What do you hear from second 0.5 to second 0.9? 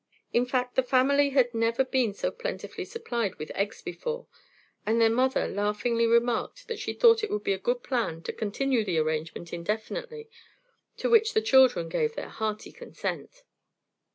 the